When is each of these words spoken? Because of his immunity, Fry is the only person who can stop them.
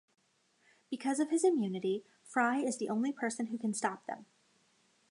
Because 0.89 1.19
of 1.19 1.29
his 1.29 1.43
immunity, 1.43 2.03
Fry 2.23 2.57
is 2.57 2.79
the 2.79 2.89
only 2.89 3.13
person 3.13 3.45
who 3.45 3.59
can 3.59 3.71
stop 3.71 4.07
them. 4.07 4.25